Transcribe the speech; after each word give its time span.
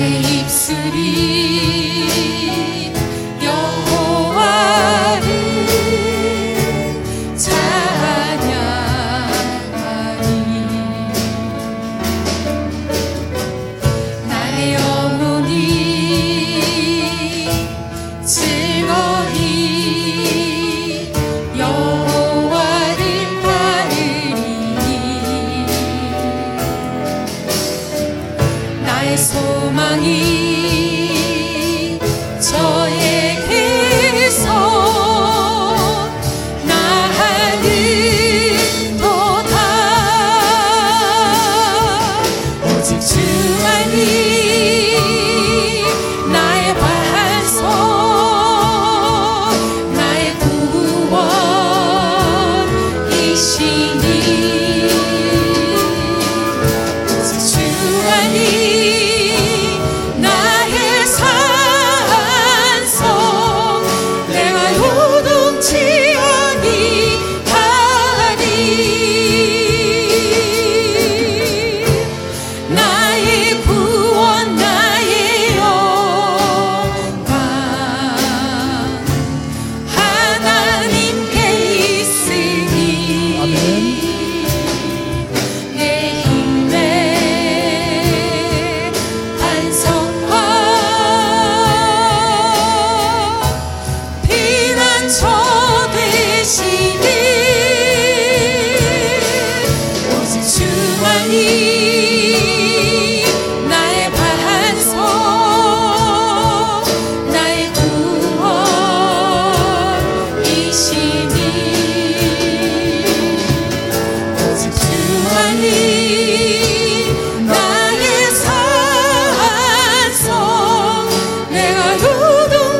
sahipsin 0.00 1.79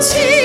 ti. 0.00 0.39